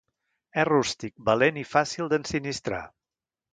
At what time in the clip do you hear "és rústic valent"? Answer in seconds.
0.61-1.61